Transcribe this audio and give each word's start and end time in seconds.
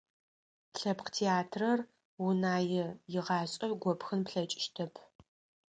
Лъэпкъ 0.79 1.09
театрэр 1.15 1.79
Унае 2.25 2.85
игъашӀэ 3.15 3.67
гопхын 3.81 4.21
плъэкӀыщтэп. 4.27 4.93